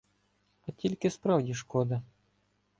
[0.67, 2.01] А тільки справді шкода.